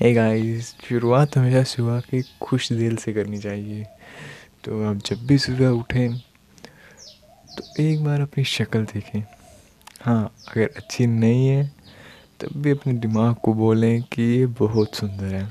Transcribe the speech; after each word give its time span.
Hey 0.00 0.12
guys 0.14 0.66
शुरुआत 0.84 1.36
हमेशा 1.36 1.62
सुबह 1.62 2.00
के 2.00 2.20
खुश 2.42 2.72
दिल 2.72 2.96
से 2.96 3.12
करनी 3.12 3.38
चाहिए। 3.38 3.84
तो 4.64 4.82
आप 4.84 4.96
जब 4.96 5.24
भी 5.26 5.36
सुबह 5.38 5.68
उठें 5.68 6.18
तो 7.56 7.82
एक 7.82 8.02
बार 8.04 8.20
अपनी 8.20 8.42
शक्ल 8.44 8.84
देखें। 8.84 9.22
हाँ 10.02 10.24
अगर 10.48 10.68
अच्छी 10.76 11.06
नहीं 11.06 11.46
है, 11.48 11.64
तब 12.40 12.56
भी 12.56 12.70
अपने 12.70 12.92
दिमाग 12.92 13.34
को 13.34 13.54
बोलें 13.54 14.02
कि 14.02 14.22
ये 14.22 14.46
बहुत 14.46 14.94
सुंदर 14.94 15.34
है। 15.34 15.44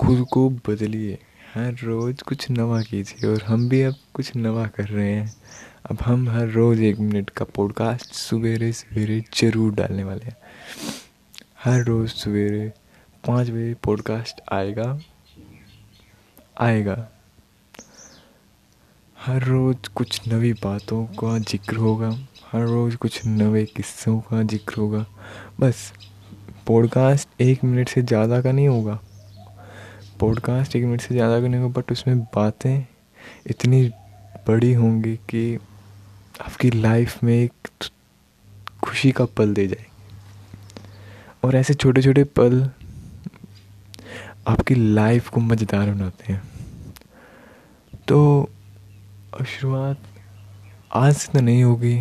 खुद 0.00 0.26
को 0.32 0.48
बदलिए। 0.68 1.18
हर 1.54 1.76
रोज़ 1.82 2.22
कुछ 2.22 2.50
नवा 2.50 2.80
कीजिए 2.82 3.28
और 3.30 3.42
हम 3.42 3.68
भी 3.68 3.80
अब 3.82 3.94
कुछ 4.14 4.36
नवा 4.36 4.66
कर 4.66 4.88
रहे 4.88 5.12
हैं। 5.12 5.32
अब 5.90 5.98
हम 6.02 6.28
हर 6.28 6.48
रोज़ 6.48 6.82
एक 6.82 6.98
मिनट 6.98 7.30
का 7.30 7.44
पॉडकास्ट 7.44 8.12
सवेरे 8.14 8.70
सवेरे 8.72 9.22
ज़रूर 9.34 9.74
डालने 9.74 10.04
वाले 10.04 10.26
हैं। 10.26 10.36
हर 11.64 11.82
रोज़ 11.84 12.10
सवेरे 12.10 12.72
पाँच 13.28 13.48
बजे 13.50 13.74
पॉडकास्ट 13.84 14.40
आएगा। 14.52 15.00
आएगा। 16.60 17.08
हर 19.16 19.42
रोज़ 19.42 19.88
कुछ 19.94 20.20
नवी 20.28 20.52
बातों 20.52 21.04
का 21.06 21.38
ज़िक्र 21.38 21.76
होगा। 21.76 22.08
हर 22.52 22.60
रोज़ 22.60 22.96
कुछ 22.96 23.20
नवे 23.26 23.64
किस्सों 23.64 24.20
का 24.20 24.42
ज़िक्र 24.42 24.80
होगा। 24.80 25.04
बस 25.60 25.92
पॉडकास्ट 26.66 27.40
एक 27.40 27.64
मिनट 27.64 27.88
से 27.88 28.02
ज़्यादा 28.02 28.40
का 28.42 28.52
नहीं 28.52 28.68
होगा। 28.68 28.98
पॉडकास्ट 30.20 30.76
एक 30.76 30.84
मिनट 30.84 31.00
से 31.00 31.14
ज़्यादा 31.14 31.40
का 31.40 31.48
नहीं 31.48 31.60
होगा 31.60 31.80
बट 31.80 31.92
उसमें 31.92 32.18
बातें 32.20 32.84
इतनी 33.46 33.84
बड़ी 34.48 34.72
होंगी 34.72 35.16
कि 35.16 35.58
आपकी 36.40 36.70
लाइफ 36.70 37.22
में 37.24 37.34
एक 37.34 37.88
खुशी 38.84 39.12
का 39.12 39.24
पल 39.24 39.54
दे 39.54 39.66
जाए 39.66 39.86
और 41.44 41.56
ऐसे 41.56 41.74
छोटे 41.74 42.02
छोटे 42.02 42.24
पल 42.24 42.70
आपकी 44.48 44.74
लाइफ 44.74 45.28
को 45.28 45.40
मज़ेदार 45.40 45.90
बनाते 45.90 46.32
हैं। 46.32 46.42
तो 48.08 48.48
शुरुआत 49.46 49.98
आज 50.96 51.14
से 51.14 51.32
तो 51.32 51.40
नहीं 51.40 51.62
होगी, 51.64 51.96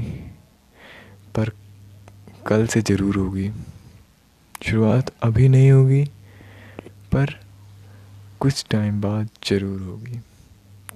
पर 1.35 1.51
कल 2.47 2.65
से 2.67 2.81
ज़रूर 2.81 3.15
होगी। 3.17 3.49
शुरुआत 4.61 5.11
अभी 5.23 5.47
नहीं 5.49 5.71
होगी, 5.71 6.03
पर 7.11 7.33
कुछ 8.41 8.65
टाइम 8.71 9.01
बाद 9.01 9.29
ज़रूर 9.45 9.81
होगी। 9.81 10.19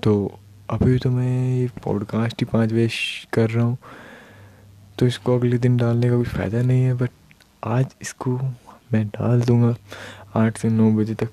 तो 0.04 0.40
अभी 0.70 0.98
तो 1.00 1.10
मैं 1.12 1.58
ये 1.58 1.68
पॉडकास्ट 1.84 2.42
ही 2.42 2.46
पाँच 2.52 2.74
बजे 2.74 2.88
कर 3.34 3.50
रहा 3.50 3.66
हूँ 3.66 3.78
तो 5.00 5.08
इसको 5.08 5.38
अगले 5.38 5.58
दिन 5.58 5.78
डालने 5.78 6.10
का 6.10 6.16
कोई 6.16 6.26
फ़ायदा 6.28 6.62
नहीं 6.62 6.84
है 6.84 6.94
बट 6.94 7.10
आज 7.68 7.96
इसको 8.02 8.38
मैं 8.94 9.06
डाल 9.10 9.42
दूँगा 9.42 9.76
आठ 10.36 10.58
से 10.58 10.70
नौ 10.70 10.92
बजे 10.94 11.14
तक। 11.16 11.30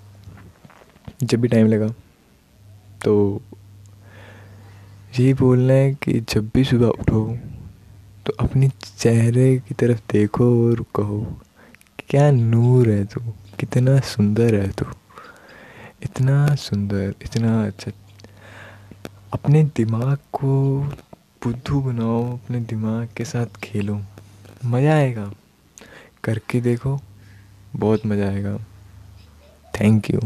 जब 1.22 1.40
भी 1.40 1.48
टाइम 1.48 1.66
लगा। 1.66 1.88
तो 3.04 3.42
यही 5.18 5.34
बोलना 5.34 5.72
है 5.72 5.92
कि 5.94 6.20
जब 6.20 6.50
भी 6.54 6.64
सुबह 6.64 6.86
उठो 6.86 7.26
तो 8.26 8.32
अपने 8.40 8.68
चेहरे 8.98 9.56
की 9.58 9.74
तरफ़ 9.74 10.00
देखो 10.12 10.46
और 10.64 10.84
कहो 10.94 11.20
क्या 12.08 12.30
नूर 12.30 12.88
है 12.88 13.04
तू, 13.04 13.20
कितना 13.58 13.98
सुंदर 14.00 14.54
है 14.54 14.68
तू, 14.70 14.86
इतना 16.02 16.54
सुंदर, 16.54 17.14
इतना 17.22 17.66
अच्छा। 17.66 17.90
अपने 19.32 19.62
दिमाग 19.76 20.16
को 20.32 20.80
बुद्धू 21.44 21.80
बनाओ, 21.80 22.32
अपने 22.32 22.60
दिमाग 22.60 23.08
के 23.16 23.24
साथ 23.24 23.60
खेलो। 23.62 24.00
मज़ा 24.64 24.94
आएगा। 24.94 25.30
करके 26.24 26.60
देखो, 26.60 26.98
बहुत 27.76 28.06
मज़ा 28.06 28.28
आएगा। 28.28 28.56
Thank 29.74 30.10
you 30.10 30.20